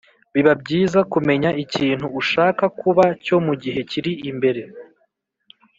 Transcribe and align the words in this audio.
biba 0.33 0.53
byiza 0.61 0.99
kumenya 1.11 1.49
ikintu 1.63 2.05
ushaka 2.21 2.63
kuba 2.79 3.03
cyo 3.25 3.37
mu 3.45 3.53
gihe 3.63 3.79
kiri 3.89 4.11
imbere, 4.29 4.61